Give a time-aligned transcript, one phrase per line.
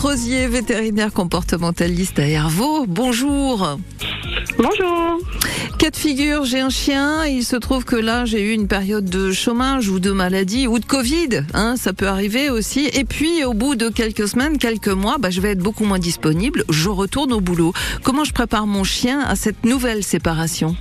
[0.00, 2.86] Crozier, vétérinaire comportementaliste à Hervaux.
[2.88, 3.76] Bonjour.
[4.56, 5.18] Bonjour.
[5.78, 9.04] Cas de figure, j'ai un chien, il se trouve que là j'ai eu une période
[9.04, 12.88] de chômage ou de maladie ou de Covid, hein, ça peut arriver aussi.
[12.94, 15.98] Et puis au bout de quelques semaines, quelques mois, bah, je vais être beaucoup moins
[15.98, 17.74] disponible, je retourne au boulot.
[18.02, 20.76] Comment je prépare mon chien à cette nouvelle séparation?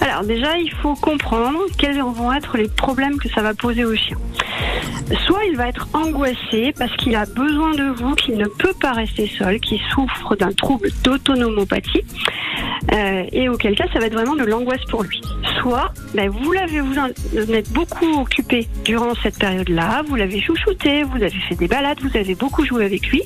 [0.00, 3.94] Alors déjà, il faut comprendre quels vont être les problèmes que ça va poser au
[3.94, 4.16] chien.
[5.26, 8.92] Soit il va être angoissé parce qu'il a besoin de vous, qu'il ne peut pas
[8.92, 12.04] rester seul, qu'il souffre d'un trouble d'autonomopathie,
[12.92, 15.20] euh, et auquel cas ça va être vraiment de l'angoisse pour lui.
[15.60, 21.16] Soit ben, vous l'avez vous êtes beaucoup occupé durant cette période-là, vous l'avez chouchouté, vous
[21.16, 23.22] avez fait des balades, vous avez beaucoup joué avec lui,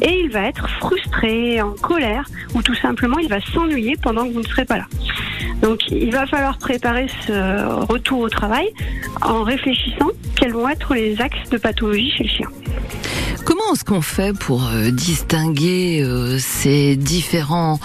[0.00, 2.24] et il va être frustré, en colère,
[2.54, 4.86] ou tout simplement il va s'ennuyer pendant que vous ne serez pas là.
[5.62, 8.68] Donc il va falloir préparer ce retour au travail
[9.22, 10.10] en réfléchissant
[10.42, 12.48] quels vont être les axes de pathologie chez le chien.
[13.44, 17.78] Comment est-ce qu'on fait pour euh, distinguer euh, ces différents,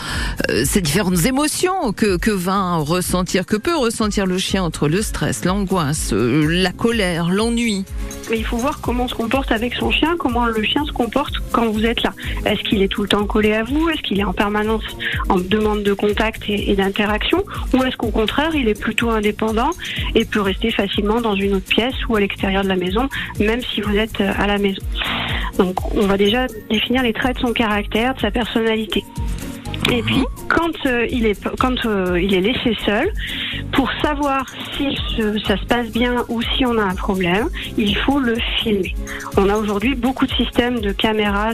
[0.49, 5.03] euh, ces différentes émotions que, que va ressentir, que peut ressentir le chien entre le
[5.03, 7.85] stress, l'angoisse, la colère, l'ennui?
[8.29, 10.91] Mais il faut voir comment on se comporte avec son chien, comment le chien se
[10.91, 12.13] comporte quand vous êtes là.
[12.45, 13.89] Est-ce qu'il est tout le temps collé à vous?
[13.89, 14.83] Est-ce qu'il est en permanence
[15.29, 17.43] en demande de contact et, et d'interaction?
[17.73, 19.71] Ou est-ce qu'au contraire, il est plutôt indépendant
[20.15, 23.61] et peut rester facilement dans une autre pièce ou à l'extérieur de la maison, même
[23.61, 24.81] si vous êtes à la maison?
[25.57, 29.03] Donc on va déjà définir les traits de son caractère, de sa personnalité.
[29.91, 33.09] Et puis, quand euh, il est quand euh, il est laissé seul,
[33.71, 34.95] pour savoir si
[35.45, 38.95] ça se passe bien ou si on a un problème, il faut le filmer.
[39.37, 41.53] On a aujourd'hui beaucoup de systèmes de caméras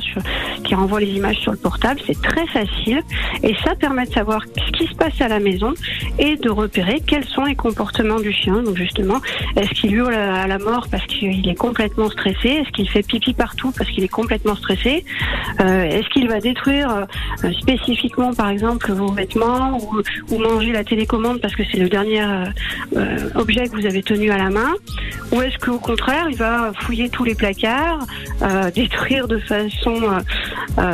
[0.64, 2.00] qui renvoient les images sur le portable.
[2.06, 3.02] C'est très facile
[3.42, 5.74] et ça permet de savoir ce qui se passe à la maison
[6.20, 8.62] et de repérer quels sont les comportements du chien.
[8.64, 9.20] Donc justement,
[9.56, 12.50] est-ce qu'il hurle à la mort parce qu'il est complètement stressé?
[12.50, 15.04] Est-ce qu'il fait pipi partout parce qu'il est complètement stressé?
[15.62, 17.08] Euh, Est-ce qu'il va détruire
[17.44, 20.02] euh, spécifiquement, par exemple, vos vêtements ou,
[20.34, 22.46] ou manger la télécommande parce que c'est le dernier euh,
[22.96, 24.74] euh, objet que vous avez tenu à la main.
[25.32, 28.06] Ou est-ce qu'au contraire, il va fouiller tous les placards,
[28.42, 30.02] euh, détruire de façon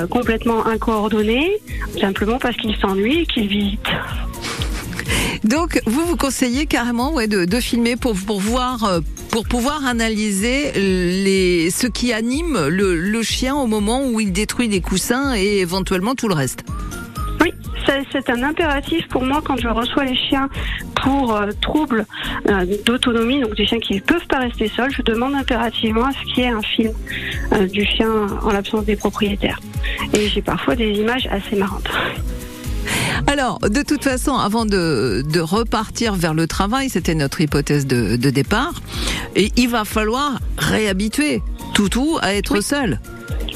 [0.10, 1.58] complètement incoordonnée,
[2.00, 3.88] simplement parce qu'il s'ennuie et qu'il visite
[5.44, 9.00] donc, vous vous conseillez carrément ouais, de, filmer pour, pour voir,
[9.32, 14.68] pour pouvoir analyser les, ce qui anime le, le chien au moment où il détruit
[14.68, 16.66] des coussins et éventuellement tout le reste
[18.12, 20.50] c'est un impératif pour moi quand je reçois les chiens
[21.02, 22.06] pour euh, troubles
[22.48, 26.12] euh, d'autonomie, donc des chiens qui ne peuvent pas rester seuls, je demande impérativement à
[26.12, 26.94] ce qu'il y ait un film
[27.54, 28.10] euh, du chien
[28.44, 29.60] en l'absence des propriétaires.
[30.14, 31.90] Et j'ai parfois des images assez marrantes.
[33.28, 38.16] Alors, de toute façon, avant de, de repartir vers le travail, c'était notre hypothèse de,
[38.16, 38.82] de, départ,
[39.36, 41.42] et il va falloir réhabituer
[41.74, 43.00] Toutou à être seul.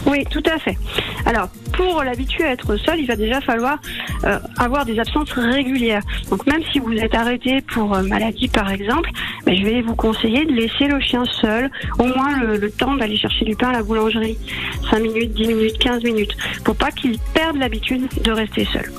[0.05, 0.77] Oui, tout à fait.
[1.25, 3.79] Alors, pour l'habituer à être seul, il va déjà falloir
[4.23, 6.01] euh, avoir des absences régulières.
[6.29, 9.09] Donc même si vous êtes arrêté pour euh, maladie par exemple,
[9.45, 11.69] ben, je vais vous conseiller de laisser le chien seul,
[11.99, 14.37] au moins le, temps d'aller chercher du pain à la boulangerie.
[14.89, 18.91] 5 minutes, 10 minutes, 15 minutes, pour pas qu'il perde l'habitude de rester seul.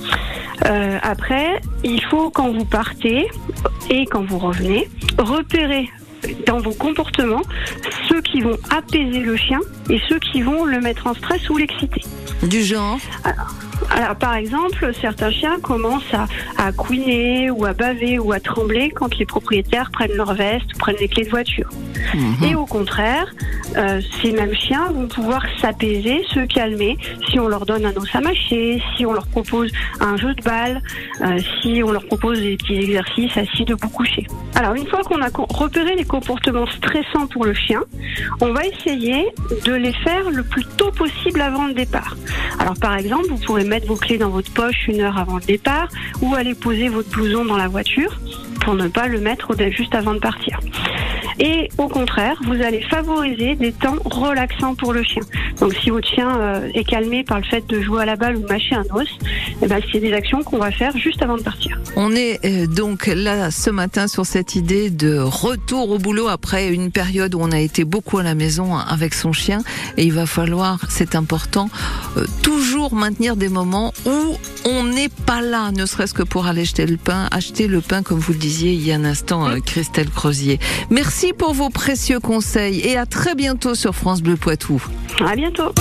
[0.65, 3.27] Euh, après, il faut quand vous partez
[3.89, 4.87] et quand vous revenez,
[5.17, 5.89] repérer
[6.45, 7.41] dans vos comportements
[8.09, 11.55] ceux qui vont apaiser le chien et ceux qui vont le mettre en stress ou
[11.57, 12.01] l'exciter.
[12.43, 12.99] Du genre
[13.91, 18.89] alors, par exemple, certains chiens commencent à, à couiner ou à baver ou à trembler
[18.89, 21.69] quand les propriétaires prennent leur veste ou prennent les clés de voiture.
[22.13, 22.43] Mhm.
[22.43, 23.33] Et au contraire,
[23.77, 26.97] euh, ces mêmes chiens vont pouvoir s'apaiser, se calmer
[27.29, 30.41] si on leur donne un os à mâcher, si on leur propose un jeu de
[30.41, 30.81] balle,
[31.21, 34.25] euh, si on leur propose des petits exercices assis debout couché.
[34.55, 37.81] Alors, une fois qu'on a repéré les comportements stressants pour le chien,
[38.41, 39.25] on va essayer
[39.65, 42.15] de les faire le plus tôt possible avant le départ.
[42.59, 45.45] Alors, par exemple, vous pourrez mettre vos clés dans votre poche une heure avant le
[45.45, 45.87] départ
[46.21, 48.19] ou aller poser votre blouson dans la voiture
[48.61, 50.59] pour ne pas le mettre juste avant de partir.
[51.39, 55.21] Et au contraire, vous allez favoriser des temps relaxants pour le chien.
[55.59, 58.37] Donc si votre chien euh, est calmé par le fait de jouer à la balle
[58.37, 59.07] ou mâcher un os,
[59.61, 61.79] eh ben, c'est des actions qu'on va faire juste avant de partir.
[61.95, 66.73] On est euh, donc là ce matin sur cette idée de retour au boulot après
[66.73, 69.61] une période où on a été beaucoup à la maison avec son chien
[69.97, 71.69] et il va falloir, c'est important,
[72.17, 76.61] euh, toujours maintenir des moments où on n'est pas là, ne serait-ce que pour aller
[76.61, 79.47] acheter le pain, acheter le pain comme vous le disiez il y a un instant,
[79.65, 80.59] Christelle Crozier.
[81.25, 84.79] Merci pour vos précieux conseils et à très bientôt sur France Bleu Poitou.
[85.25, 85.71] À bientôt.